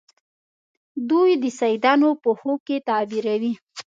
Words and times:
دوی 1.09 1.29
د 1.43 1.45
سیدانو 1.59 2.09
په 2.23 2.29
خوب 2.39 2.59
کې 2.67 2.77
تعبیروي. 2.87 3.53